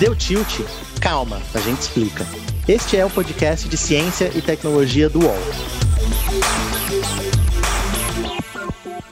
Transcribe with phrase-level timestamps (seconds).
[0.00, 0.48] Deu tilt?
[1.00, 2.24] Calma, a gente explica.
[2.66, 5.36] Este é o podcast de ciência e tecnologia do UOL.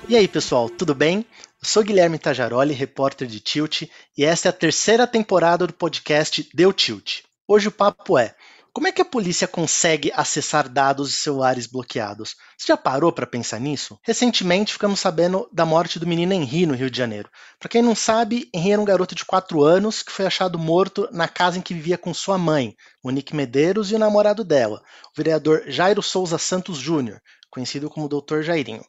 [0.09, 1.19] E aí, pessoal, tudo bem?
[1.63, 3.83] Eu sou Guilherme Tajaroli, repórter de Tilt,
[4.19, 7.21] e esta é a terceira temporada do podcast Deu Tilt.
[7.47, 8.35] Hoje o papo é
[8.75, 12.35] como é que a polícia consegue acessar dados de celulares bloqueados?
[12.59, 13.97] Você já parou para pensar nisso?
[14.03, 17.31] Recentemente ficamos sabendo da morte do menino Henri no Rio de Janeiro.
[17.61, 21.09] Para quem não sabe, Henri era um garoto de 4 anos que foi achado morto
[21.13, 25.17] na casa em que vivia com sua mãe, Monique Medeiros, e o namorado dela, o
[25.17, 28.43] vereador Jairo Souza Santos Júnior, conhecido como Dr.
[28.43, 28.85] Jairinho.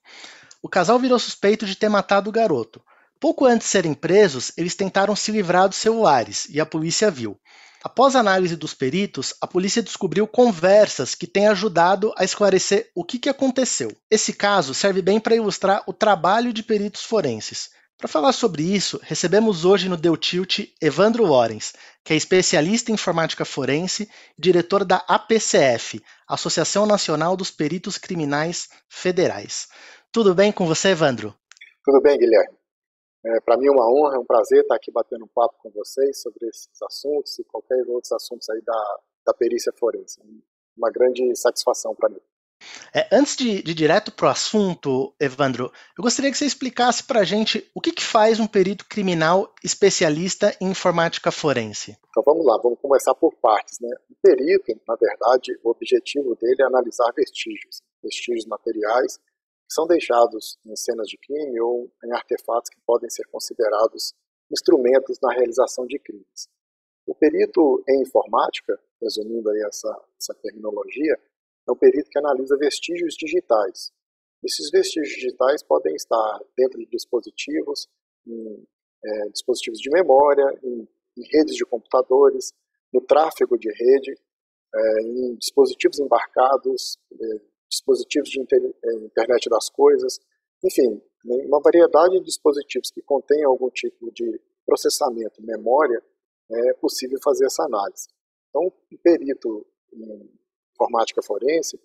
[0.64, 2.82] O casal virou suspeito de ter matado o garoto.
[3.20, 7.40] Pouco antes de serem presos, eles tentaram se livrar dos celulares e a polícia viu.
[7.86, 13.04] Após a análise dos peritos, a polícia descobriu conversas que têm ajudado a esclarecer o
[13.04, 13.96] que, que aconteceu.
[14.10, 17.70] Esse caso serve bem para ilustrar o trabalho de peritos forenses.
[17.96, 22.96] Para falar sobre isso, recebemos hoje no Deu Tilt Evandro Lorenz, que é especialista em
[22.96, 29.68] informática forense e diretor da APCF, Associação Nacional dos Peritos Criminais Federais.
[30.12, 31.36] Tudo bem com você, Evandro?
[31.84, 32.58] Tudo bem, Guilherme.
[33.26, 35.72] É, Para mim é uma honra, é um prazer estar aqui batendo um papo com
[35.72, 40.22] vocês sobre esses assuntos e qualquer outros assuntos aí da, da perícia forense.
[40.78, 42.22] Uma grande satisfação para mim.
[42.94, 47.20] É, antes de, de direto para o assunto, Evandro, eu gostaria que você explicasse para
[47.20, 51.98] a gente o que, que, faz um perito criminal especialista em informática forense.
[52.10, 53.80] Então vamos lá, vamos começar por partes.
[53.82, 53.90] Né?
[54.10, 59.20] O perito, na verdade, o objetivo dele é analisar vestígios, vestígios materiais
[59.70, 64.14] são deixados em cenas de crime ou em artefatos que podem ser considerados
[64.52, 66.50] instrumentos na realização de crimes.
[67.06, 71.20] O perito em informática, resumindo aí essa, essa terminologia,
[71.68, 73.92] é um perito que analisa vestígios digitais.
[74.44, 77.88] Esses vestígios digitais podem estar dentro de dispositivos,
[78.28, 78.68] em
[79.04, 82.54] é, dispositivos de memória, em, em, redes de computadores,
[82.92, 84.16] no tráfego de rede,
[84.74, 90.20] é, em dispositivos embarcados, é, dispositivos de eh, internet das coisas,
[90.64, 96.02] enfim, né, uma variedade de dispositivos que contêm algum tipo de processamento, memória,
[96.52, 98.08] é possível fazer essa análise.
[98.50, 100.30] Então, o perito em
[100.74, 101.80] informática forense,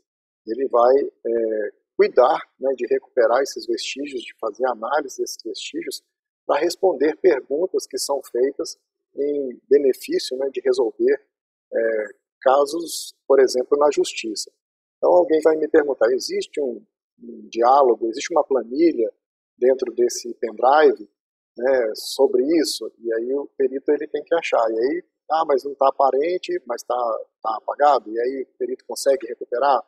[0.46, 6.02] ele vai é, cuidar né, de recuperar esses vestígios, de fazer análise desses vestígios,
[6.46, 8.78] para responder perguntas que são feitas
[9.14, 11.22] em benefício né, de resolver
[11.72, 12.06] é,
[12.40, 14.50] casos, por exemplo, na justiça.
[15.00, 16.84] Então alguém vai me perguntar, existe um,
[17.22, 19.10] um diálogo, existe uma planilha
[19.56, 21.08] dentro desse pendrive
[21.56, 22.92] né, sobre isso?
[22.98, 24.62] E aí o perito ele tem que achar.
[24.70, 26.94] E aí, ah, mas não está aparente, mas está
[27.42, 28.10] tá apagado.
[28.12, 29.82] E aí o perito consegue recuperar.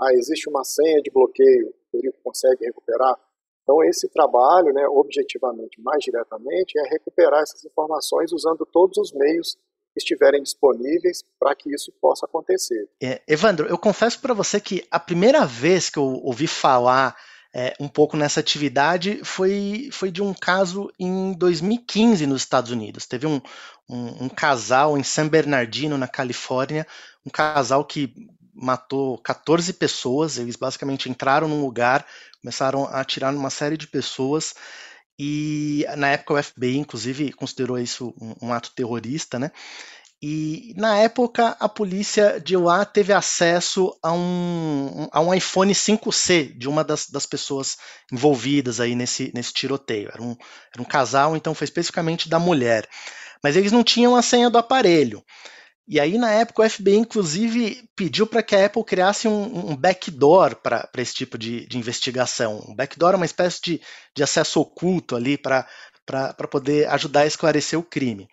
[0.00, 3.16] Ah, existe uma senha de bloqueio, o perito consegue recuperar.
[3.62, 9.56] Então esse trabalho, né, objetivamente, mais diretamente, é recuperar essas informações usando todos os meios
[9.96, 12.88] estiverem disponíveis para que isso possa acontecer.
[13.02, 17.16] É, Evandro, eu confesso para você que a primeira vez que eu ouvi falar
[17.54, 23.06] é, um pouco nessa atividade foi, foi de um caso em 2015 nos Estados Unidos.
[23.06, 23.40] Teve um,
[23.88, 26.86] um, um casal em San Bernardino, na Califórnia,
[27.24, 28.12] um casal que
[28.54, 30.36] matou 14 pessoas.
[30.36, 32.06] Eles basicamente entraram num lugar,
[32.42, 34.54] começaram a atirar numa série de pessoas.
[35.18, 39.50] E na época o FBI, inclusive, considerou isso um, um ato terrorista, né?
[40.20, 46.56] E na época a polícia de lá teve acesso a um, a um iPhone 5C
[46.56, 47.76] de uma das, das pessoas
[48.10, 50.10] envolvidas aí nesse, nesse tiroteio.
[50.12, 50.34] Era um,
[50.72, 52.88] era um casal, então foi especificamente da mulher.
[53.42, 55.22] Mas eles não tinham a senha do aparelho.
[55.88, 59.76] E aí, na época, o FBI, inclusive, pediu para que a Apple criasse um, um
[59.76, 62.64] backdoor para esse tipo de, de, investigação.
[62.68, 63.80] Um backdoor é uma espécie de,
[64.14, 65.64] de acesso oculto ali para
[66.50, 68.28] poder ajudar a esclarecer o crime.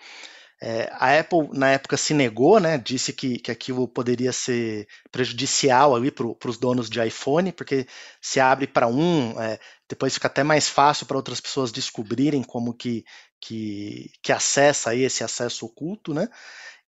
[0.66, 5.94] É, a Apple, na época, se negou, né, disse que, que aquilo poderia ser prejudicial
[6.40, 7.86] para os donos de iPhone, porque
[8.22, 9.60] se abre para um, é,
[9.90, 13.04] depois fica até mais fácil para outras pessoas descobrirem como que,
[13.42, 16.30] que, que acessa aí esse acesso oculto, né?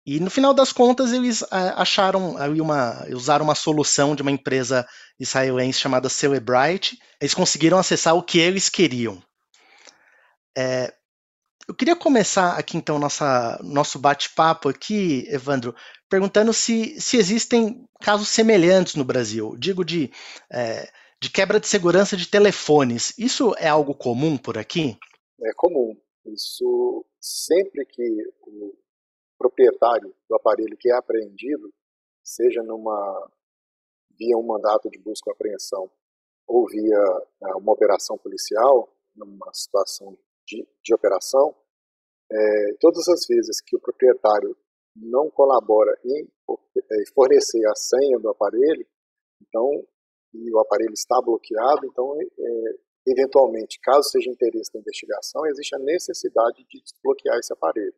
[0.06, 4.86] E no final das contas eles ah, acharam uma, usaram uma solução de uma empresa
[5.18, 6.98] israelense chamada Celebrite.
[7.20, 9.22] Eles conseguiram acessar o que eles queriam.
[10.56, 10.92] É,
[11.66, 15.74] eu queria começar aqui então nossa, nosso bate-papo aqui, Evandro,
[16.08, 19.56] perguntando se, se existem casos semelhantes no Brasil.
[19.58, 20.10] Digo de,
[20.52, 20.86] é,
[21.18, 23.14] de quebra de segurança de telefones.
[23.16, 24.98] Isso é algo comum por aqui?
[25.42, 25.96] É comum.
[26.26, 28.02] Isso sempre que
[29.44, 31.70] proprietário do aparelho que é apreendido,
[32.23, 33.31] seja numa
[34.19, 35.91] via um mandato de busca e apreensão
[36.46, 36.99] ou via
[37.43, 41.55] né, uma operação policial, numa situação de, de operação,
[42.31, 44.56] é, todas as vezes que o proprietário
[44.96, 48.87] não colabora em é, fornecer a senha do aparelho,
[49.43, 49.87] então,
[50.32, 55.79] e o aparelho está bloqueado, então, é, eventualmente, caso seja interesse da investigação, existe a
[55.79, 57.94] necessidade de desbloquear esse aparelho.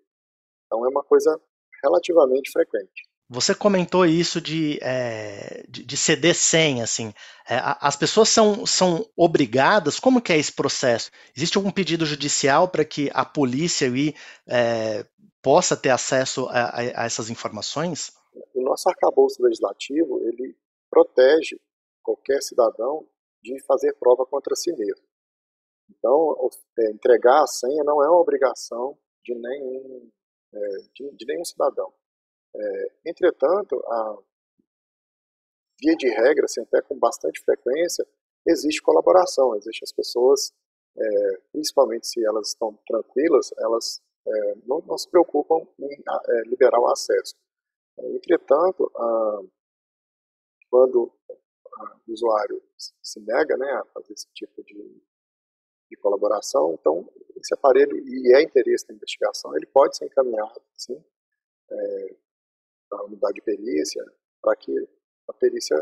[0.77, 1.41] Então, é uma coisa
[1.83, 3.09] relativamente frequente.
[3.29, 7.13] Você comentou isso de, é, de, de, ceder senha, assim.
[7.49, 11.11] É, as pessoas são, são obrigadas, como que é esse processo?
[11.37, 14.15] Existe algum pedido judicial para que a polícia aí,
[14.47, 15.05] é,
[15.43, 18.13] possa ter acesso a, a, a, essas informações?
[18.55, 20.57] O nosso arcabouço legislativo, ele
[20.89, 21.59] protege
[22.03, 23.05] qualquer cidadão
[23.43, 25.05] de fazer prova contra si mesmo.
[25.91, 26.37] Então,
[26.79, 30.09] é, entregar a senha não é uma obrigação de nenhum,
[30.95, 31.93] de, de nenhum cidadão.
[32.55, 34.19] É, entretanto, a
[35.81, 38.07] via de regra, assim, até com bastante frequência,
[38.47, 40.53] existe colaboração, existe as pessoas,
[40.97, 46.81] é, principalmente se elas estão tranquilas, elas é, não, não, se preocupam em é, liberar
[46.81, 47.35] o acesso.
[47.99, 49.41] É, entretanto, a,
[50.71, 51.13] quando
[52.09, 52.63] o usuário
[53.03, 55.03] se nega né, a fazer esse tipo de,
[55.91, 61.03] de colaboração, então esse aparelho, e é interesse da investigação, ele pode ser encaminhado, sim,
[61.71, 62.17] é,
[62.91, 64.05] da unidade de perícia,
[64.41, 64.73] para que
[65.29, 65.77] a perícia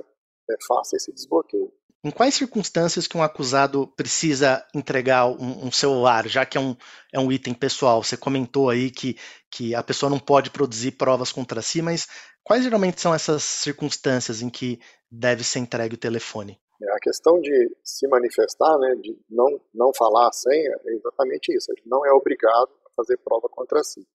[0.51, 1.73] é, faça esse desbloqueio.
[2.05, 6.77] Em quais circunstâncias que um acusado precisa entregar um, um, celular, já que é um,
[7.11, 8.03] é um item pessoal?
[8.03, 9.17] Você comentou aí que,
[9.51, 12.07] que a pessoa não pode produzir provas contra si, mas
[12.43, 14.79] quais geralmente são essas circunstâncias em que
[15.11, 16.61] deve ser entregue o telefone?
[16.83, 21.55] É, a questão de se manifestar, né, de não, não falar a senha, é exatamente
[21.55, 21.71] isso.
[21.73, 24.07] Ele não é obrigado a fazer prova contra si.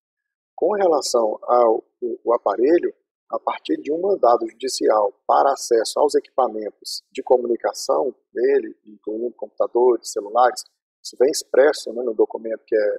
[0.55, 2.93] Com relação ao o aparelho,
[3.31, 10.11] a partir de um mandado judicial para acesso aos equipamentos de comunicação dele, incluindo computadores,
[10.11, 10.63] celulares,
[11.03, 12.97] isso vem expresso né, no documento que é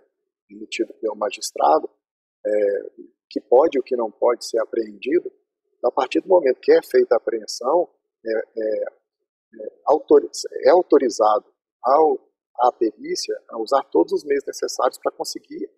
[0.50, 1.90] emitido pelo magistrado,
[2.46, 2.50] é,
[3.28, 5.30] que pode e o que não pode ser apreendido,
[5.84, 7.88] a partir do momento que é feita a apreensão,
[8.24, 8.84] é, é,
[9.58, 11.46] é, autoriz, autorizado
[11.82, 12.18] ao,
[12.58, 15.68] à perícia a usar todos os meios necessários para conseguir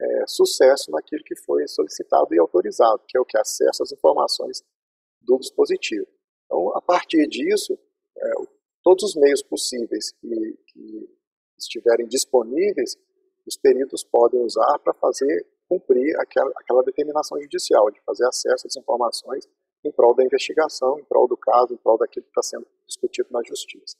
[0.00, 4.62] é, sucesso naquilo que foi solicitado e autorizado, que é o que acesso às informações
[5.20, 6.06] do dispositivo.
[6.46, 7.78] Então, a partir disso,
[8.16, 8.30] é,
[8.82, 11.22] todos os meios possíveis que, que,
[11.58, 12.96] estiverem disponíveis,
[13.46, 18.76] os peritos podem usar para fazer cumprir aquela, aquela determinação judicial, de fazer acesso às
[18.76, 19.48] informações
[19.84, 23.28] em prol da investigação, em prol do caso, em prol daquilo que está sendo discutido
[23.30, 23.96] na justiça.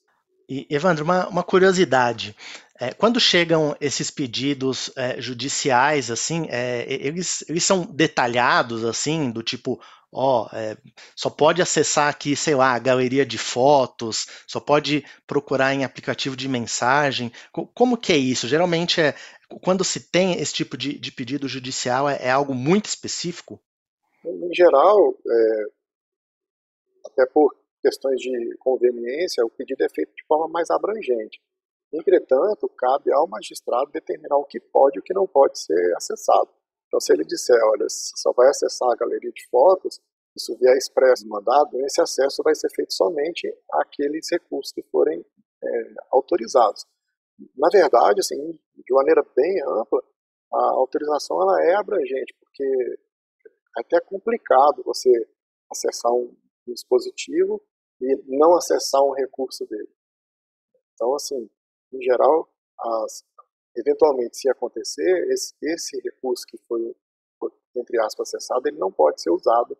[0.48, 2.36] E, Evandro, uma, uma curiosidade.
[2.78, 9.42] É, quando chegam esses pedidos é, judiciais, assim, é, eles, eles são detalhados, assim, do
[9.42, 9.80] tipo,
[10.12, 10.76] ó, é,
[11.14, 16.36] só pode acessar aqui, sei lá, a galeria de fotos, só pode procurar em aplicativo
[16.36, 17.32] de mensagem.
[17.52, 18.48] Como que é isso?
[18.48, 19.14] Geralmente é
[19.60, 23.60] quando se tem esse tipo de, de pedido judicial é, é, algo muito específico?
[24.24, 25.64] Em geral, é,
[27.06, 31.40] até por questões de conveniência, o pedido é feito de forma mais abrangente.
[31.93, 36.49] Entretanto, cabe ao magistrado determinar o que pode e o que não pode ser acessado.
[36.87, 40.00] Então, se ele disser, olha, só vai acessar a galeria de fotos,
[40.34, 45.25] isso vier expresso mandado, esse acesso vai ser feito somente àqueles recursos que forem
[45.62, 46.87] é, autorizados.
[47.56, 50.02] Na verdade, assim, de maneira bem ampla,
[50.52, 55.11] a autorização ela é abrangente, porque é até complicado você
[55.71, 56.35] acessar um
[56.66, 57.61] dispositivo
[58.02, 59.88] e não acessar um recurso dele.
[60.94, 61.49] Então, assim,
[61.92, 63.25] em geral, as,
[63.76, 66.94] eventualmente, se acontecer, esse, esse recurso que foi,
[67.76, 69.76] entre aspas, acessado, ele não pode ser usado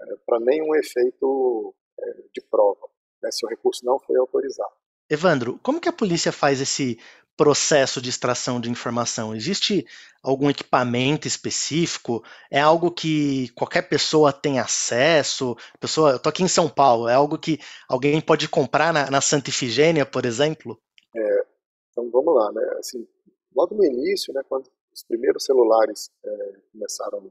[0.00, 2.88] é, para nenhum efeito é, de prova,
[3.22, 4.74] né, se o recurso não foi autorizado.
[5.08, 6.98] Evandro, como que a polícia faz esse
[7.36, 9.34] processo de extração de informação?
[9.34, 9.86] Existe
[10.22, 12.24] algum equipamento específico?
[12.50, 15.56] É algo que qualquer pessoa tem acesso?
[15.78, 19.20] Pessoa, eu tô aqui em São Paulo, é algo que alguém pode comprar na, na
[19.20, 20.80] Santa Ifigênia, por exemplo?
[21.14, 21.46] É,
[21.90, 22.62] então vamos lá, né?
[22.78, 23.06] Assim,
[23.54, 27.30] logo no início, né, quando os primeiros celulares é, começaram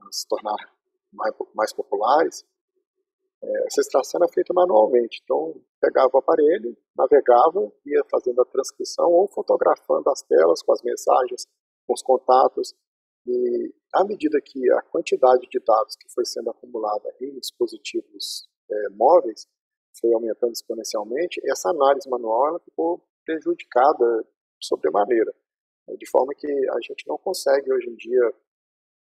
[0.00, 0.56] a se tornar
[1.12, 2.44] mais, mais populares,
[3.42, 5.20] essa extração era feita manualmente.
[5.22, 10.82] Então, pegava o aparelho, navegava, ia fazendo a transcrição ou fotografando as telas com as
[10.82, 11.46] mensagens,
[11.86, 12.72] com os contatos.
[13.26, 18.88] E à medida que a quantidade de dados que foi sendo acumulada em dispositivos é,
[18.90, 19.46] móveis
[20.00, 24.26] foi aumentando exponencialmente, essa análise manual ficou prejudicada
[24.60, 25.32] sobremaneira.
[25.98, 28.34] De forma que a gente não consegue hoje em dia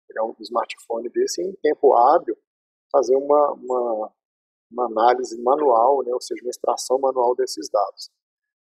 [0.06, 2.37] pegar um smartphone desse em tempo hábil
[2.97, 4.12] fazer uma, uma,
[4.73, 8.11] uma análise manual, né, ou seja, uma extração manual desses dados.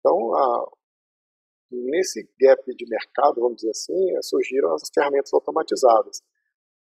[0.00, 0.70] Então, a,
[1.70, 6.22] nesse gap de mercado, vamos dizer assim, surgiram as ferramentas automatizadas,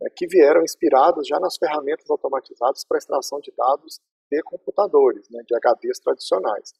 [0.01, 3.99] né, que vieram inspiradas já nas ferramentas automatizadas para extração de dados
[4.31, 6.73] de computadores, né, de HDs tradicionais.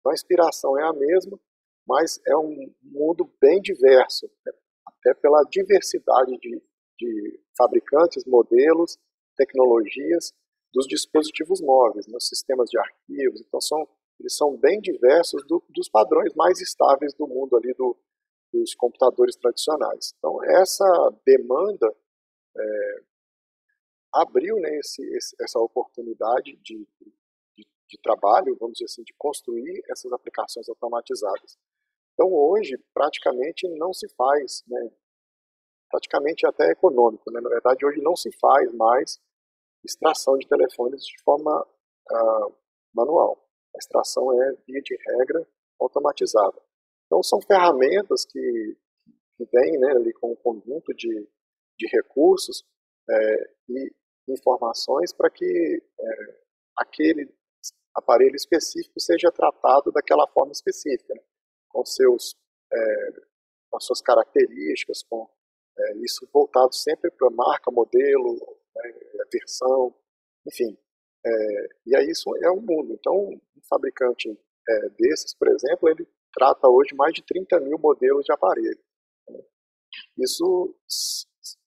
[0.00, 1.38] Então a inspiração é a mesma,
[1.86, 4.52] mas é um mundo bem diverso, né,
[4.86, 6.62] até pela diversidade de,
[6.98, 8.98] de fabricantes, modelos,
[9.40, 10.34] tecnologias
[10.72, 13.40] dos dispositivos móveis, nos né, sistemas de arquivos.
[13.40, 13.88] Então são
[14.20, 17.96] eles são bem diversos do, dos padrões mais estáveis do mundo ali do,
[18.52, 20.14] dos computadores tradicionais.
[20.18, 20.84] Então essa
[21.24, 21.90] demanda
[22.54, 23.02] é,
[24.12, 26.86] abriu né, esse, esse, essa oportunidade de,
[27.56, 31.56] de, de, trabalho, vamos dizer assim, de construir essas aplicações automatizadas.
[32.12, 34.90] Então hoje praticamente não se faz, né,
[35.88, 39.18] praticamente até econômico, né, na verdade hoje não se faz mais
[39.84, 41.66] extração de telefones de forma
[42.10, 42.54] uh,
[42.94, 43.46] manual.
[43.74, 45.46] A extração é, via de regra,
[45.80, 46.60] automatizada.
[47.06, 48.76] Então, são ferramentas que,
[49.36, 51.28] que vêm né, ali com um conjunto de,
[51.78, 52.64] de recursos
[53.08, 53.92] é, e
[54.28, 56.40] informações para que é,
[56.76, 57.32] aquele
[57.94, 61.22] aparelho específico seja tratado daquela forma específica, né,
[61.68, 62.36] com, seus,
[62.72, 63.12] é,
[63.70, 65.28] com as suas características, com
[65.78, 68.92] é, isso voltado sempre para marca, modelo, né,
[69.32, 69.94] versão,
[70.46, 70.76] enfim,
[71.24, 72.92] é, e aí isso é um mundo.
[72.92, 74.28] Então, um fabricante
[74.68, 78.80] é, desses, por exemplo, ele trata hoje mais de 30 mil modelos de aparelho.
[79.28, 79.40] Né?
[80.18, 80.74] Isso,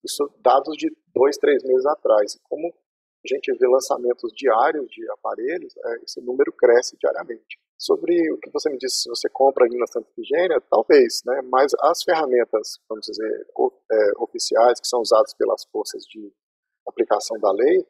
[0.03, 2.39] isso dados de dois, três meses atrás.
[2.43, 7.59] Como a gente vê lançamentos diários de aparelhos, é, esse número cresce diariamente.
[7.77, 11.41] Sobre o que você me disse, se você compra ali na Santa Efigênia, talvez, né?
[11.43, 13.47] mas as ferramentas, vamos dizer,
[13.91, 16.33] é, oficiais, que são usadas pelas forças de
[16.87, 17.85] aplicação da lei,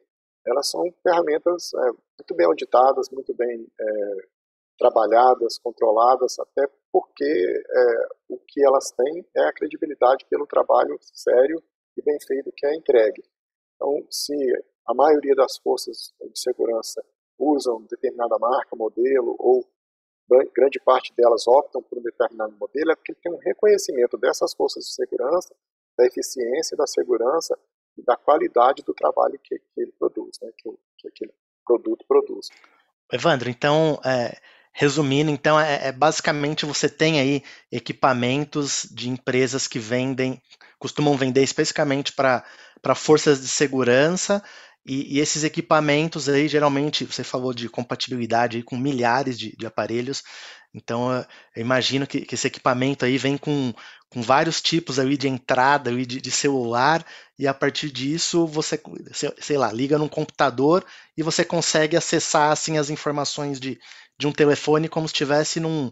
[0.46, 4.28] elas são ferramentas é, muito bem auditadas, muito bem é,
[4.78, 11.62] trabalhadas, controladas, até porque é, o que elas têm é a credibilidade pelo trabalho sério
[11.96, 13.22] e bem feito que é entregue.
[13.74, 14.34] Então, se
[14.86, 17.02] a maioria das forças de segurança
[17.38, 19.64] usam determinada marca, modelo, ou
[20.54, 24.84] grande parte delas optam por um determinado modelo, é porque tem um reconhecimento dessas forças
[24.84, 25.54] de segurança,
[25.98, 27.58] da eficiência da segurança
[27.96, 31.32] e da qualidade do trabalho que, que ele produz, né, que, que aquele
[31.64, 32.48] produto produz.
[33.12, 34.36] Evandro, então, é,
[34.72, 40.40] resumindo, então é, é, basicamente você tem aí equipamentos de empresas que vendem,
[40.78, 42.44] costumam vender especificamente para
[42.94, 44.42] forças de segurança
[44.86, 50.22] e, e, esses equipamentos aí, geralmente, você falou de compatibilidade com milhares de, de aparelhos,
[50.74, 51.10] então
[51.56, 53.72] eu imagino que, que, esse equipamento aí vem com,
[54.14, 57.04] com vários tipos aí de entrada aí de, de celular,
[57.36, 58.80] e a partir disso você,
[59.12, 60.84] sei lá, liga num computador
[61.16, 63.76] e você consegue acessar assim as informações de,
[64.16, 65.90] de um telefone como se estivesse num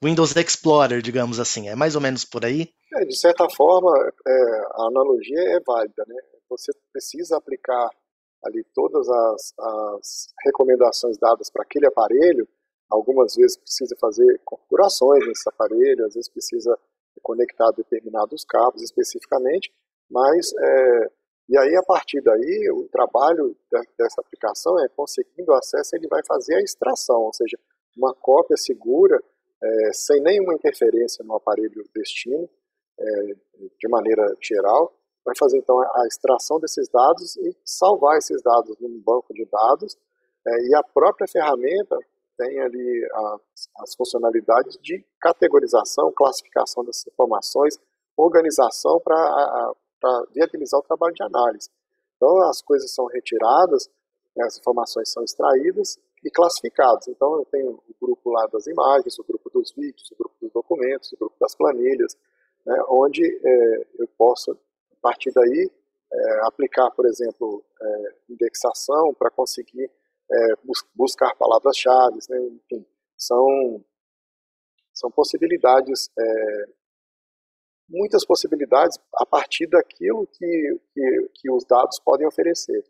[0.00, 1.68] Windows Explorer, digamos assim.
[1.68, 2.72] É mais ou menos por aí?
[2.94, 3.92] É, de certa forma,
[4.24, 4.32] é,
[4.74, 6.14] a analogia é válida, né?
[6.48, 7.90] Você precisa aplicar
[8.44, 12.46] ali todas as, as recomendações dadas para aquele aparelho,
[12.88, 16.78] algumas vezes precisa fazer configurações nesse aparelho, às vezes precisa
[17.22, 19.72] conectar determinados cabos especificamente,
[20.10, 21.10] mas é,
[21.48, 23.56] e aí a partir daí o trabalho
[23.98, 27.58] dessa aplicação é conseguindo acesso, ele vai fazer a extração, ou seja,
[27.96, 29.22] uma cópia segura,
[29.62, 32.48] é, sem nenhuma interferência no aparelho destino,
[32.98, 33.34] é,
[33.78, 34.94] de maneira geral,
[35.24, 39.96] vai fazer então a extração desses dados e salvar esses dados num banco de dados
[40.46, 41.98] é, e a própria ferramenta
[42.36, 43.08] tem ali
[43.80, 47.78] as, funcionalidades de categorização, classificação dessas informações,
[48.16, 49.74] organização para
[50.32, 51.68] viabilizar o trabalho de análise.
[52.16, 53.88] Então as coisas são retiradas,
[54.36, 57.08] né, as informações são extraídas e classificadas.
[57.08, 60.52] Então eu tenho o grupo lá das imagens, o grupo dos vídeos, o grupo dos
[60.52, 62.16] documentos, o grupo das planilhas,
[62.64, 64.56] né, onde é, eu posso a
[65.02, 65.70] partir daí,
[66.12, 69.90] é, aplicar, por exemplo, é, indexação para conseguir
[70.34, 72.38] é, bus buscar palavras-chave, né?
[72.40, 72.86] enfim,
[73.16, 73.84] são,
[74.92, 76.64] são possibilidades, é,
[77.88, 82.84] muitas possibilidades a partir daquilo que, que, que, os dados podem oferecer.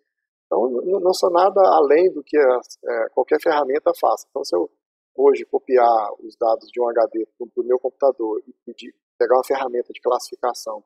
[0.47, 4.27] Então, não são nada além do que a, é, qualquer ferramenta faça.
[4.31, 4.71] Então, se eu
[5.17, 9.45] hoje copiar os dados de um HD para o meu computador e pedir, pegar uma
[9.45, 10.85] ferramenta de classificação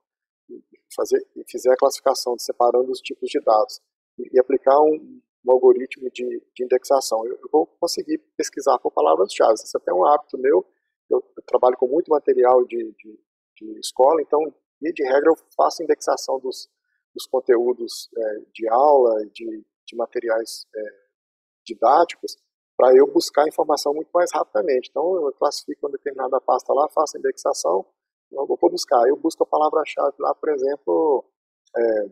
[0.95, 3.81] fazer e fizer a classificação separando os tipos de dados
[4.19, 8.93] e, e aplicar um, um, algoritmo de, de indexação, eu, eu, vou conseguir pesquisar por
[8.93, 9.55] palavras-chave.
[9.55, 10.65] Isso é até um hábito meu.
[11.11, 13.21] Eu, eu trabalho com muito material de, de,
[13.57, 14.41] de, escola, então,
[14.81, 16.69] de regra, eu faço indexação dos,
[17.15, 20.81] dos conteúdos é, de aula, de, de materiais é,
[21.65, 22.37] didáticos,
[22.77, 24.89] para eu buscar a informação muito mais rapidamente.
[24.91, 27.85] Então, eu classifico uma determinada pasta lá, faço indexação,
[28.31, 29.09] eu vou buscar.
[29.09, 31.25] Eu busco a palavra-chave lá, por exemplo,
[31.77, 32.11] é,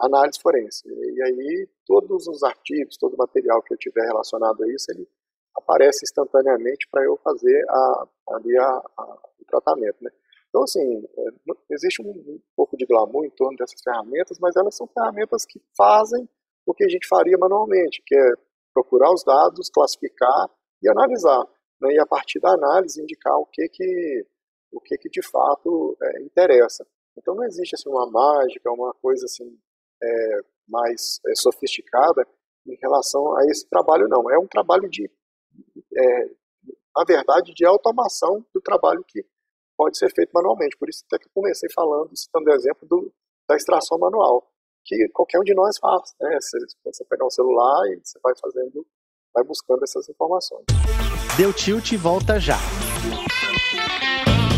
[0.00, 0.88] análise forense.
[1.22, 5.08] Aí, todos os artigos, todo o material que eu tiver relacionado a isso, ele
[5.56, 10.10] aparece instantaneamente para eu fazer a, ali a, a, o tratamento, né?
[10.48, 11.28] Então, assim, é,
[11.70, 15.58] existe um, um, pouco de glamour em torno dessas ferramentas, mas elas são ferramentas que
[15.74, 16.28] fazem
[16.66, 18.32] o que a gente faria manualmente, que é
[18.74, 20.50] procurar os dados, classificar
[20.82, 21.42] e analisar.
[21.80, 21.94] Né?
[21.94, 24.26] E a partir da análise indicar o que que,
[24.72, 26.86] o que, que de fato é, interessa.
[27.16, 29.58] Então não existe assim, uma mágica, uma coisa assim
[30.02, 30.40] é,
[30.72, 32.26] mais é, sofisticada
[32.66, 34.30] em relação a esse trabalho, não.
[34.30, 35.04] É um trabalho de,
[35.96, 36.24] é,
[36.96, 39.24] na verdade, de automação do trabalho que
[39.76, 40.76] pode ser feito manualmente.
[40.78, 43.12] Por isso até que eu comecei falando, citando o exemplo do,
[43.48, 44.50] da extração manual,
[44.84, 46.14] que qualquer um de nós faz.
[46.20, 46.38] Né?
[46.40, 48.86] Você, você pegar um celular e você vai fazendo,
[49.34, 50.64] vai buscando essas informações.
[51.36, 52.56] Deu tilt e volta já.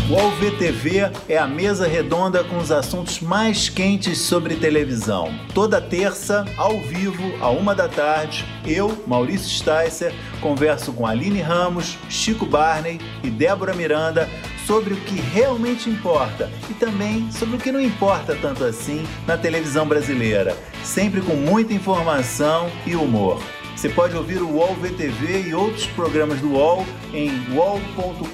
[0.07, 5.33] O AlvTV é a mesa redonda com os assuntos mais quentes sobre televisão.
[5.51, 11.97] Toda terça, ao vivo, a uma da tarde, eu, Maurício Sticer, converso com Aline Ramos,
[12.07, 14.29] Chico Barney e Débora Miranda
[14.67, 19.35] sobre o que realmente importa e também sobre o que não importa tanto assim na
[19.35, 23.41] televisão brasileira, sempre com muita informação e humor.
[23.75, 28.27] Você pode ouvir o UOL VTV e outros programas do UOL em uol.com.br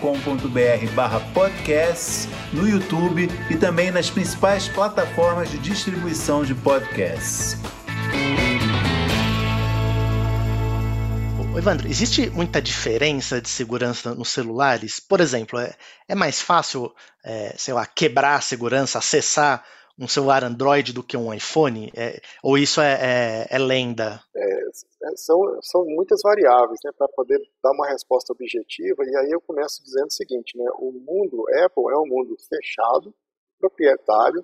[1.34, 7.58] podcasts, no YouTube e também nas principais plataformas de distribuição de podcasts.
[11.62, 15.00] Evandro, existe muita diferença de segurança nos celulares?
[15.00, 15.76] Por exemplo, é,
[16.08, 16.92] é mais fácil,
[17.24, 19.64] é, sei lá, quebrar a segurança, acessar
[20.02, 21.92] um celular Android do que um iPhone?
[21.96, 24.22] É, ou isso é, é, é lenda?
[24.36, 29.04] É, é, são, são muitas variáveis né, para poder dar uma resposta objetiva.
[29.06, 33.14] E aí eu começo dizendo o seguinte: né, o mundo Apple é um mundo fechado,
[33.60, 34.44] proprietário,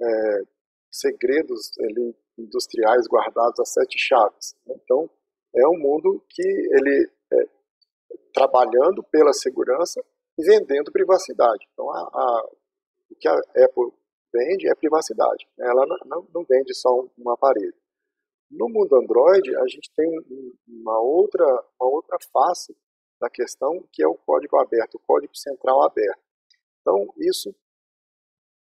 [0.00, 0.42] é,
[0.90, 4.54] segredos ali, industriais guardados a sete chaves.
[4.68, 5.08] Então,
[5.56, 7.10] é um mundo que ele
[8.32, 10.00] trabalhando pela segurança
[10.38, 11.66] e vendendo privacidade.
[11.72, 12.48] Então, a, a,
[13.10, 13.92] o que a Apple
[14.32, 15.46] vende é privacidade.
[15.58, 16.88] Ela não, não vende só
[17.18, 17.74] um, aparelho.
[18.50, 20.08] No mundo Android, a gente tem
[20.66, 21.44] uma outra,
[21.80, 22.76] uma outra face
[23.20, 26.20] da questão, que é o código aberto, o código central aberto.
[26.80, 27.54] Então, isso,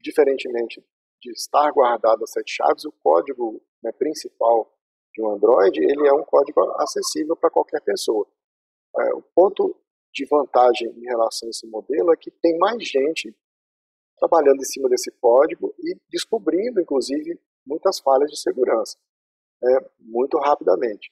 [0.02, 0.84] diferentemente
[1.22, 4.72] de estar guardado a sete chaves, o código né, principal
[5.14, 8.28] de um Android, ele é um código acessível para qualquer pessoa.
[9.00, 9.76] É, o ponto
[10.14, 13.36] de vantagem em relação a esse modelo é que tem mais gente
[14.20, 18.98] trabalhando em cima desse código e descobrindo, inclusive, muitas falhas de segurança,
[19.62, 21.12] né, muito rapidamente.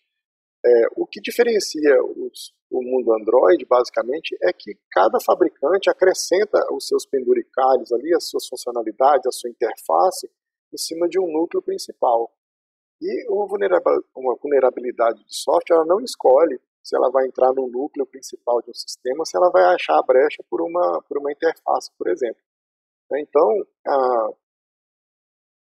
[0.66, 6.88] É, o que diferencia os, o mundo Android, basicamente, é que cada fabricante acrescenta os
[6.88, 10.28] seus penduricalhos ali, as suas funcionalidades, a sua interface,
[10.74, 12.32] em cima de um núcleo principal.
[13.00, 18.62] E uma vulnerabilidade de software, ela não escolhe se ela vai entrar no núcleo principal
[18.62, 22.08] de um sistema, se ela vai achar a brecha por uma, por uma interface, por
[22.08, 22.42] exemplo.
[23.14, 24.30] Então, a,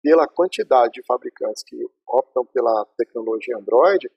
[0.02, 1.76] pela quantidade de fabricantes que
[2.06, 4.10] optam pela tecnologia Android,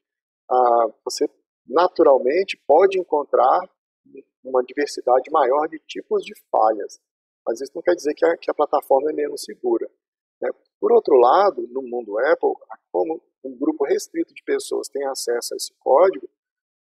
[0.50, 1.28] a, você
[1.68, 3.62] naturalmente pode encontrar
[4.44, 7.00] uma diversidade maior de tipos de falhas.
[7.46, 9.90] Mas isso não quer dizer que a, que a plataforma é menos segura.
[10.42, 10.50] Né?
[10.80, 12.54] Por outro lado, no mundo Apple,
[12.92, 16.28] como um grupo restrito de pessoas tem acesso a esse código,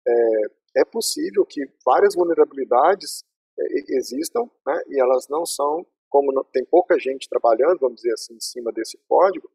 [0.06, 3.24] é, é possível que várias vulnerabilidades
[3.58, 8.34] é, existam né, e elas não são, como tem pouca gente trabalhando, vamos dizer assim,
[8.34, 9.48] em cima desse código,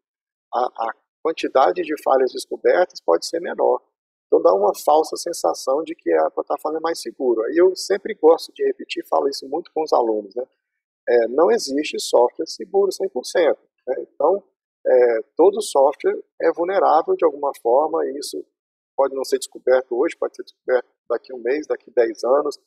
[0.54, 3.82] a, a quantidade de falhas descobertas pode ser menor.
[4.28, 7.42] Então dá uma falsa sensação de que a plataforma é mais segura.
[7.52, 10.44] E eu sempre gosto de repetir, falo isso muito com os alunos, né?
[11.08, 13.58] É, não existe software seguro 100%.
[13.88, 13.96] Né?
[14.00, 14.44] Então,
[14.86, 18.44] é, todo software é vulnerável de alguma forma, e isso
[18.96, 22.24] pode não ser descoberto hoje, pode ser descoberto daqui a um mês, daqui a 10
[22.24, 22.60] anos,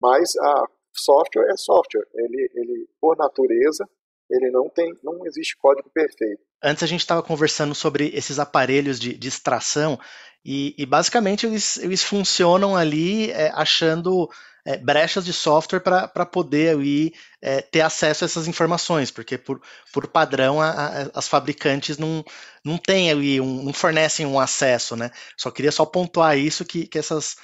[0.00, 3.88] mas a software é software, ele, ele por natureza,
[4.30, 6.42] ele não tem, não existe código perfeito.
[6.62, 9.98] Antes a gente estava conversando sobre esses aparelhos de, de extração
[10.44, 14.28] e, e, basicamente eles, eles funcionam ali é, achando
[14.64, 19.60] é, brechas de software para poder aí, é, ter acesso a essas informações, porque por,
[19.92, 22.24] por padrão a, a, as fabricantes não,
[22.64, 25.10] não têm ali, um, não fornecem um acesso, né?
[25.36, 27.36] Só queria só pontuar isso que, que essas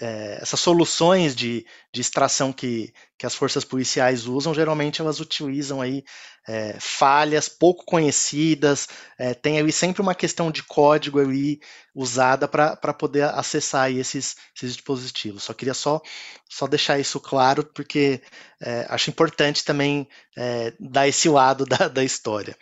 [0.00, 5.80] é, essas soluções de, de extração que, que as forças policiais usam, geralmente elas utilizam
[5.80, 6.04] aí
[6.46, 11.60] é, falhas pouco conhecidas, é, tem ali sempre uma questão de código ali
[11.94, 15.42] usada para poder acessar esses, esses, dispositivos.
[15.42, 16.00] Só queria só,
[16.48, 18.22] só deixar isso claro, porque
[18.60, 22.56] é, acho importante também é, dar esse lado da, da história.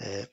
[0.00, 0.28] É,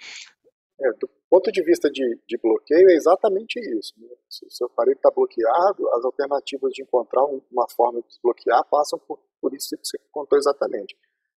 [1.30, 3.94] ponto de vista de, de bloqueio, é exatamente isso.
[3.98, 4.10] Né?
[4.30, 8.98] Se o seu aparelho está bloqueado, as alternativas de encontrar uma forma de desbloquear passam
[9.00, 10.98] por, por isso que você contou exatamente.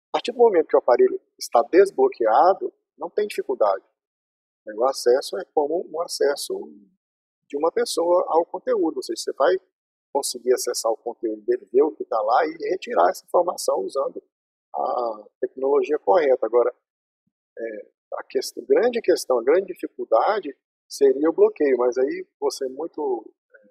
[0.09, 3.85] A partir do momento que o aparelho está desbloqueado, não tem dificuldade.
[4.76, 6.55] O acesso é como um acesso
[7.48, 9.57] de uma pessoa ao conteúdo, ou seja, você vai
[10.12, 14.22] conseguir acessar o conteúdo dele, ver o que está lá e retirar essa informação usando
[14.74, 16.46] a tecnologia correta.
[16.46, 16.72] Agora,
[17.59, 20.57] é, a questão, grande questão, a grande dificuldade
[20.88, 23.68] seria o bloqueio, mas aí você muito, é,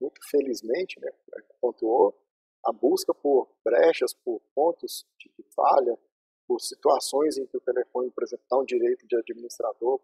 [0.00, 1.10] muito felizmente né,
[1.60, 2.14] pontuou
[2.64, 5.96] a busca por brechas, por pontos de falha,
[6.46, 10.00] por situações em que o telefone, por exemplo, dá um direito de administrador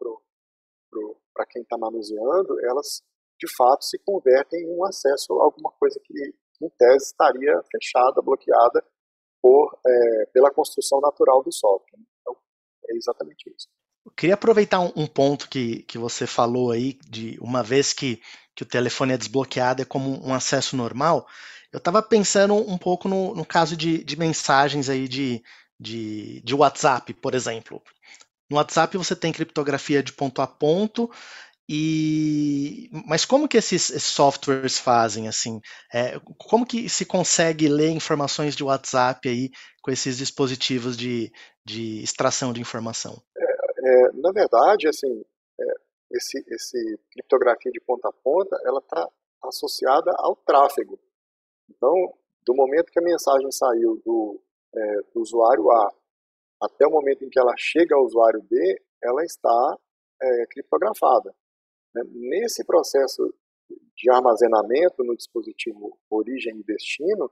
[1.34, 3.02] para quem está manuseando, elas
[3.38, 6.14] de fato se convertem em um acesso a alguma coisa que,
[6.60, 8.84] em tese, estaria fechada, bloqueada
[9.40, 11.98] por, é, pela construção natural do software.
[12.88, 13.68] É exatamente isso.
[14.04, 18.20] Eu queria aproveitar um, um, ponto que, que você falou aí, de uma vez que,
[18.54, 21.26] que o telefone é desbloqueado, é como um acesso normal.
[21.72, 25.42] Eu estava pensando um pouco no, no caso de, de mensagens aí de,
[25.78, 27.82] de, de WhatsApp, por exemplo.
[28.50, 31.10] No WhatsApp você tem criptografia de ponto a ponto
[31.68, 35.60] e, mas como que esses, softwares fazem assim?
[35.92, 41.32] É, como que se consegue ler informações de WhatsApp aí com esses dispositivos de,
[41.64, 43.22] de extração de informação?
[43.36, 45.22] É, é, na verdade, assim,
[45.60, 45.64] é,
[46.12, 49.08] esse, esse criptografia de ponta a ponta, ela está
[49.44, 50.98] associada ao tráfego.
[51.70, 51.92] Então,
[52.44, 54.40] do momento que a mensagem saiu do,
[54.74, 55.92] é, do usuário A
[56.62, 58.56] até o momento em que ela chega ao usuário B,
[59.02, 59.78] ela está
[60.22, 61.34] é, criptografada.
[61.94, 62.02] Né?
[62.12, 63.32] Nesse processo
[63.96, 67.30] de armazenamento no dispositivo origem e destino,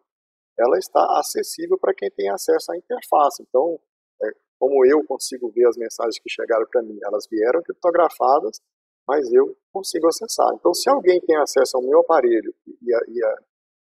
[0.58, 3.42] ela está acessível para quem tem acesso à interface.
[3.42, 3.80] Então,
[4.22, 8.60] é, como eu consigo ver as mensagens que chegaram para mim, elas vieram criptografadas,
[9.08, 10.48] mas eu consigo acessar.
[10.54, 13.36] Então, se alguém tem acesso ao meu aparelho e, a, e, a,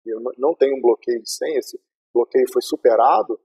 [0.05, 1.79] eu não tenho um bloqueio de senha, esse
[2.13, 3.39] bloqueio foi superado,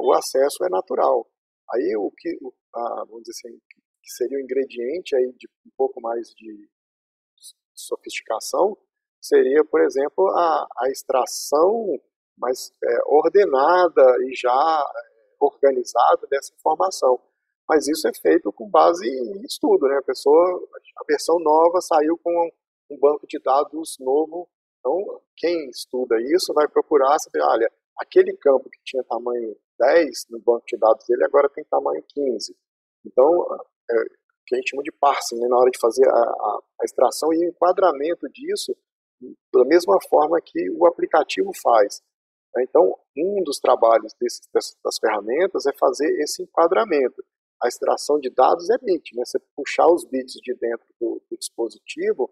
[0.00, 1.28] o acesso é natural.
[1.72, 2.38] Aí o que,
[2.72, 3.60] vamos dizer assim,
[4.04, 6.68] que seria o um ingrediente aí de um pouco mais de
[7.74, 8.76] sofisticação,
[9.20, 11.98] seria, por exemplo, a, a extração
[12.36, 17.18] mais é, ordenada e já é, organizada dessa informação.
[17.66, 19.96] Mas isso é feito com base em estudo, né?
[19.96, 22.50] A pessoa, a versão nova saiu com
[22.90, 24.46] um banco de dados novo.
[24.78, 30.38] Então, quem estuda isso vai procurar saber, olha, aquele campo que tinha tamanho 10 no
[30.40, 32.54] banco de dados dele agora tem tamanho 15.
[33.06, 33.46] Então,
[33.90, 33.94] é,
[34.46, 37.38] que a gente chama de parsing, né, na hora de fazer a, a, extração e
[37.38, 38.76] o enquadramento disso
[39.52, 42.02] da mesma forma que o aplicativo faz.
[42.54, 42.64] Né.
[42.64, 47.24] Então, um dos trabalhos desses, das ferramentas é fazer esse enquadramento.
[47.62, 49.22] A extração de dados é bit, né?
[49.24, 52.30] Você puxar os bits de dentro do, do dispositivo,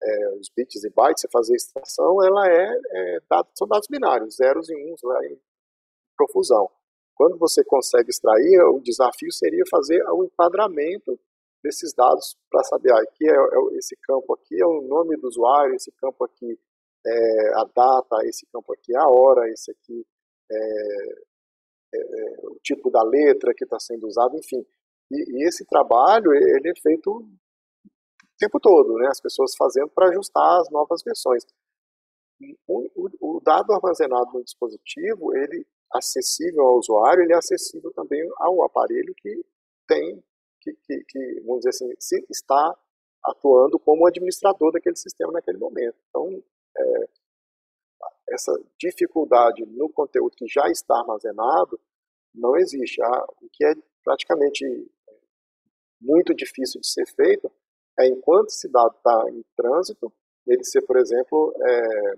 [0.00, 3.88] é, os bits e bytes, você fazer a extração, ela é, é dado, são dados
[3.90, 5.40] binários, zeros e uns lá em
[6.16, 6.70] profusão.
[7.18, 11.18] Quando você consegue extrair, o desafio seria fazer o enquadramento
[11.60, 15.26] desses dados para saber, ah, aqui é, é, esse campo aqui é o nome do
[15.26, 16.56] usuário, esse campo aqui
[17.04, 20.06] é a data, esse campo aqui é a hora, esse aqui
[20.48, 20.58] é,
[21.94, 24.64] é, é o tipo da letra que está sendo usado, enfim.
[25.10, 27.28] E, e, esse trabalho ele é feito o
[28.38, 29.08] tempo todo, né?
[29.08, 31.42] As pessoas fazendo para ajustar as novas versões.
[32.68, 38.20] O, o, o dado armazenado no dispositivo, ele acessível ao usuário, ele é acessível também
[38.36, 39.44] ao aparelho que
[39.86, 40.22] tem,
[40.60, 42.76] que, que, que vamos dizer assim, está
[43.24, 45.96] atuando como administrador daquele sistema naquele momento.
[46.08, 46.42] Então,
[46.76, 47.08] é,
[48.30, 51.80] essa dificuldade no conteúdo que já está armazenado
[52.34, 53.02] não existe.
[53.02, 53.72] Ah, o que é
[54.04, 54.64] praticamente
[56.00, 57.50] muito difícil de ser feito
[57.98, 60.12] é, enquanto esse dado está em trânsito,
[60.46, 62.14] ele ser, por exemplo, é,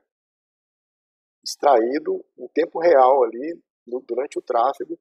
[1.44, 3.60] extraído em tempo real ali
[4.06, 4.98] durante o tráfego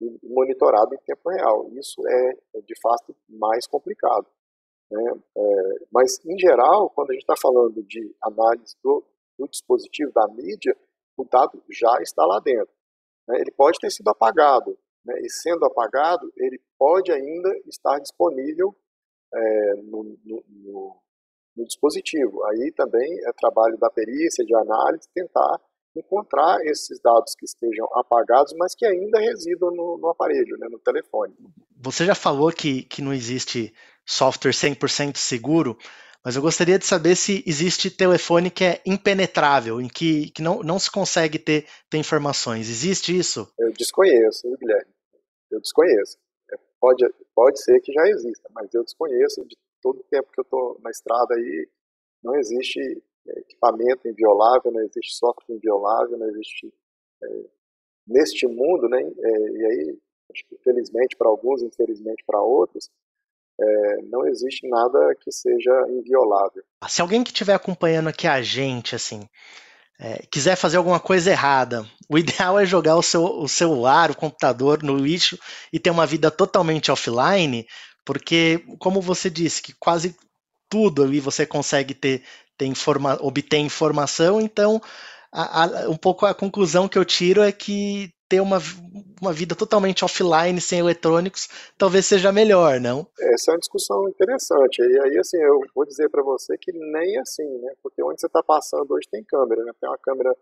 [0.00, 1.68] e monitorado em tempo real.
[1.72, 4.26] Isso é, é de fato mais complicado.
[4.90, 5.02] Né?
[5.36, 9.04] É, mas, em geral, quando a gente está falando de análise do,
[9.38, 10.76] do, dispositivo, da mídia,
[11.16, 12.72] o dado já está lá dentro.
[13.28, 13.38] Né?
[13.40, 15.14] Ele pode ter sido apagado, né?
[15.20, 18.76] e sendo apagado, ele pode ainda estar disponível
[19.34, 20.96] é, no, no, no,
[21.56, 22.44] no dispositivo.
[22.44, 25.58] Aí também é trabalho da perícia, de análise, tentar
[25.98, 30.78] encontrar esses dados que estejam apagados, mas que ainda residam no, no aparelho, né, no
[30.78, 31.34] telefone.
[31.76, 35.76] Você já falou que, que não existe software 100% seguro,
[36.24, 40.60] mas eu gostaria de saber se existe telefone que é impenetrável, em que, que não,
[40.60, 42.68] não se consegue ter, ter informações.
[42.68, 43.48] Existe isso?
[43.58, 44.90] Eu desconheço, Guilherme.
[45.50, 46.18] Eu desconheço.
[46.52, 49.44] É, pode, pode ser que já exista, mas eu desconheço.
[49.44, 51.68] De todo o tempo que eu estou na estrada aí,
[52.24, 52.80] não existe
[53.38, 56.72] equipamento inviolável, não existe software inviolável, não existe.
[57.22, 57.44] É,
[58.06, 59.98] neste mundo, né, é, e aí,
[60.32, 62.90] acho que felizmente para alguns, infelizmente para outros,
[63.58, 66.62] é, não existe nada que seja inviolável.
[66.88, 69.26] Se alguém que estiver acompanhando aqui a gente, assim,
[69.98, 74.16] é, quiser fazer alguma coisa errada, o ideal é jogar o, seu, o celular, o
[74.16, 75.38] computador no lixo
[75.72, 77.66] e ter uma vida totalmente offline,
[78.04, 80.16] porque, como você disse, que quase
[80.68, 82.22] tudo ali você consegue ter,
[82.56, 84.80] ter informa obter informação, então
[85.32, 88.58] a, a, um pouco a conclusão que eu tiro é que ter uma,
[89.20, 93.06] uma vida totalmente offline, sem eletrônicos, talvez seja melhor, não?
[93.20, 94.80] Essa é uma discussão interessante.
[94.80, 97.72] E aí, assim, eu vou dizer para você que nem assim, né?
[97.82, 99.72] Porque onde você está passando hoje tem câmera, né?
[99.80, 100.34] Tem uma câmera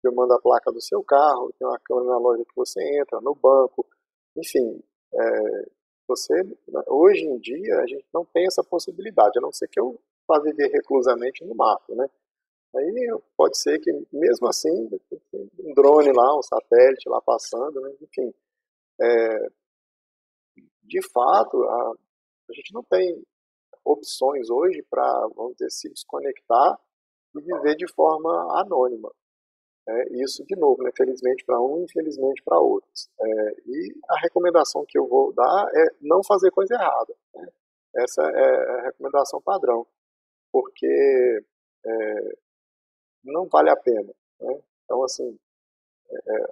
[0.00, 3.20] que manda a placa do seu carro, tem uma câmera na loja que você entra,
[3.20, 3.86] no banco,
[4.36, 4.80] enfim.
[5.14, 5.64] É,
[6.08, 6.34] você,
[6.88, 10.40] hoje em dia, a gente não tem essa possibilidade, a não ser que eu vá
[10.40, 12.08] viver reclusamente no mato, né?
[12.74, 14.70] Aí pode ser que, mesmo assim,
[15.60, 17.92] um drone lá, um satélite lá passando, né?
[18.00, 18.32] enfim.
[19.00, 19.48] É,
[20.82, 21.92] de fato, a,
[22.48, 23.22] a gente não tem
[23.84, 26.78] opções hoje para, vamos dizer, se desconectar
[27.34, 28.30] e viver de forma
[28.60, 29.10] anônima.
[29.88, 33.10] É, isso, de novo, né, felizmente para um, infelizmente para outros.
[33.20, 37.14] É, e a recomendação que eu vou dar é não fazer coisa errada.
[37.34, 37.48] Né?
[37.96, 39.86] Essa é a recomendação padrão,
[40.52, 41.44] porque
[41.84, 42.36] é,
[43.24, 44.12] não vale a pena.
[44.40, 44.60] Né?
[44.84, 45.38] Então, assim,
[46.10, 46.42] é,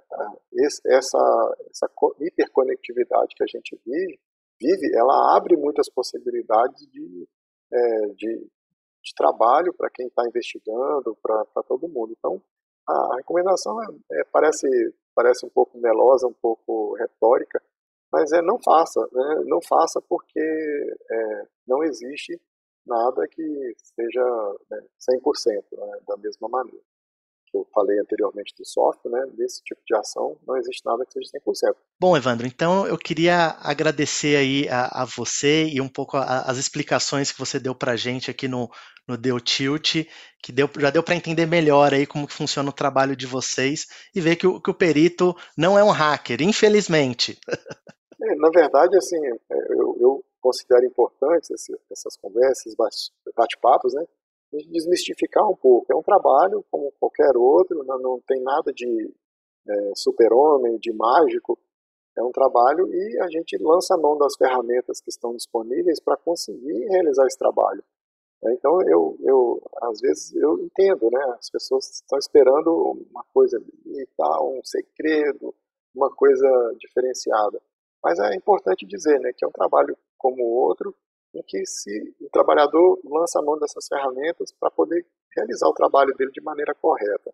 [0.89, 4.19] é essa, essa hiperconectividade que a gente vive,
[4.59, 7.27] vive ela abre muitas possibilidades de,
[7.71, 12.13] é, de, de trabalho para quem está investigando, para todo mundo.
[12.17, 12.41] Então,
[12.87, 14.67] a, recomendação é, é, parece,
[15.13, 17.61] parece um pouco melosa, um pouco retórica,
[18.11, 19.43] mas é não faça, né?
[19.45, 20.41] não faça porque
[21.65, 22.37] não existe
[22.91, 24.21] nada que seja
[24.69, 26.83] né, 100% né, da mesma maneira.
[27.47, 31.13] Que eu falei anteriormente do software, né, desse tipo de ação, não existe nada que
[31.13, 31.75] seja 100%.
[31.99, 36.57] Bom, Evandro, então eu queria agradecer aí a, a você e um pouco a, as
[36.57, 38.69] explicações que você deu para a gente aqui no,
[39.07, 40.05] no Deu Tilt,
[40.41, 43.85] que deu, já deu para entender melhor aí como que funciona o trabalho de vocês
[44.15, 47.37] e ver que o, que o perito não é um hacker, infelizmente.
[48.23, 52.75] É, na verdade, assim, é, eu, eu considero importantes esse, essas conversas,
[53.35, 54.05] bate-papos, né?
[54.69, 55.91] desmistificar um pouco.
[55.91, 59.13] É um trabalho como qualquer outro, não, não tem nada de
[59.67, 61.57] é, super-homem, de mágico.
[62.17, 66.17] É um trabalho e a gente lança a mão das ferramentas que estão disponíveis para
[66.17, 67.81] conseguir realizar esse trabalho.
[68.43, 71.35] É, então, eu, eu, às vezes, eu entendo, né?
[71.39, 75.55] As pessoas estão esperando uma coisa e tal, um segredo,
[75.95, 77.61] uma coisa diferenciada.
[78.03, 80.95] Mas é importante dizer, né, que é um trabalho como o outro,
[81.33, 85.05] em que se o trabalhador lança a mão dessas ferramentas para poder
[85.35, 87.33] realizar o trabalho dele de maneira correta.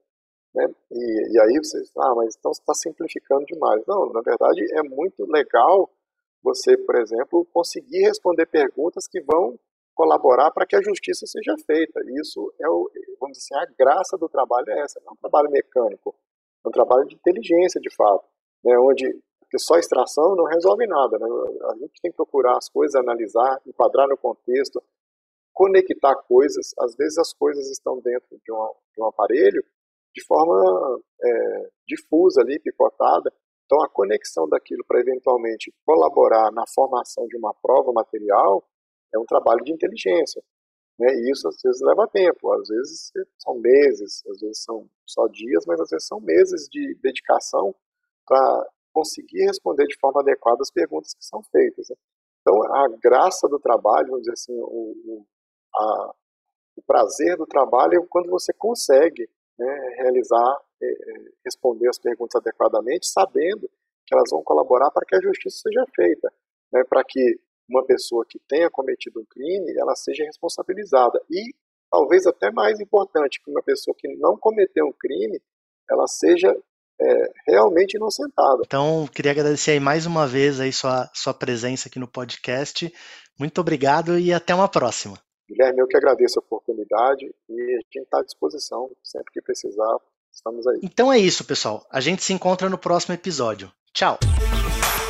[0.56, 0.66] Né?
[0.92, 3.84] E, e aí você ah, mas então está simplificando demais.
[3.88, 5.90] Não, na verdade é muito legal
[6.44, 9.60] você, por exemplo, conseguir responder perguntas que vão
[9.94, 12.00] colaborar para que a justiça seja feita.
[12.22, 15.18] Isso é o, vamos dizer assim, a graça do trabalho é essa, não é um
[15.18, 16.16] trabalho mecânico,
[16.64, 18.26] é um trabalho de inteligência de fato,
[18.64, 19.06] né, onde
[19.48, 21.18] porque só extração não resolve nada.
[21.18, 21.28] Né?
[21.72, 24.84] A gente tem que procurar as coisas, analisar, enquadrar no contexto,
[25.54, 26.74] conectar coisas.
[26.78, 29.64] Às vezes as coisas estão dentro de, uma, de um aparelho
[30.14, 33.32] de forma é, difusa ali, picotada.
[33.66, 38.68] Então a conexão daquilo para eventualmente colaborar na formação de uma prova material
[39.16, 40.44] é um trabalho de inteligência.
[41.00, 41.08] Né?
[41.08, 45.64] E isso às vezes leva tempo, às vezes são meses, às vezes são só dias,
[45.66, 47.74] mas às vezes são meses de dedicação
[48.26, 51.88] para conseguir responder de forma adequada as perguntas que são feitas.
[51.88, 51.96] Né?
[52.42, 55.26] Então, a graça do trabalho, vamos dizer assim, o, o,
[55.76, 56.16] a,
[56.78, 59.30] o prazer do trabalho é quando você consegue
[59.60, 60.88] né, realizar, é,
[61.46, 63.70] responder as perguntas adequadamente, sabendo
[64.08, 66.34] que elas vão colaborar para que a justiça seja feita,
[66.74, 71.22] né, para que uma pessoa que tenha cometido um crime, ela seja responsabilizada.
[71.30, 71.54] E,
[71.92, 75.40] talvez até mais importante, que uma pessoa que não cometeu um crime,
[75.88, 76.50] ela seja
[77.00, 78.62] é, realmente inocentada.
[78.66, 82.92] Então, queria agradecer aí mais uma vez aí sua, sua presença aqui no podcast.
[83.40, 85.18] Muito obrigado e até uma próxima.
[85.50, 89.98] Guilherme, eu que agradeço a oportunidade e a gente está à disposição sempre que precisar.
[90.32, 90.80] Estamos aí.
[90.84, 91.86] Então é isso, pessoal.
[91.90, 93.72] A gente se encontra no próximo episódio.
[93.94, 94.20] Tchau!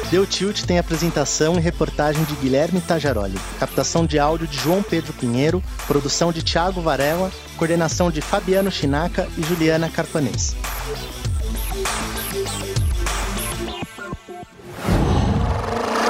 [0.10, 5.12] Deu Tilt tem apresentação e reportagem de Guilherme Tajaroli, captação de áudio de João Pedro
[5.12, 10.56] Pinheiro, produção de Thiago Varela, coordenação de Fabiano Chinaca e Juliana Carpanês.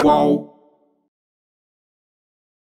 [0.04, 0.57] Whoa.